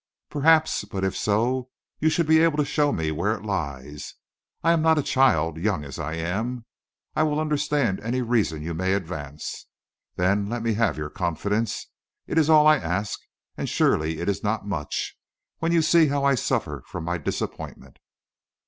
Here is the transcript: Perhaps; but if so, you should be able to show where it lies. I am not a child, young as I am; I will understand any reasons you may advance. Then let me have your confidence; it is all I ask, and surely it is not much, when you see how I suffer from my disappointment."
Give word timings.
Perhaps; 0.31 0.83
but 0.85 1.03
if 1.03 1.15
so, 1.15 1.69
you 1.99 2.09
should 2.09 2.25
be 2.25 2.39
able 2.41 2.57
to 2.57 2.65
show 2.65 2.89
where 2.89 3.35
it 3.35 3.43
lies. 3.45 4.15
I 4.63 4.71
am 4.71 4.81
not 4.81 4.97
a 4.97 5.03
child, 5.03 5.57
young 5.57 5.83
as 5.83 5.99
I 5.99 6.15
am; 6.15 6.65
I 7.15 7.21
will 7.21 7.39
understand 7.39 7.99
any 7.99 8.23
reasons 8.23 8.63
you 8.63 8.73
may 8.73 8.93
advance. 8.93 9.67
Then 10.15 10.49
let 10.49 10.63
me 10.63 10.73
have 10.73 10.97
your 10.97 11.11
confidence; 11.11 11.85
it 12.25 12.39
is 12.39 12.49
all 12.49 12.65
I 12.65 12.77
ask, 12.77 13.19
and 13.55 13.69
surely 13.69 14.19
it 14.19 14.27
is 14.27 14.43
not 14.43 14.65
much, 14.67 15.19
when 15.59 15.71
you 15.71 15.83
see 15.83 16.07
how 16.07 16.23
I 16.23 16.33
suffer 16.33 16.81
from 16.87 17.03
my 17.03 17.19
disappointment." 17.19 17.99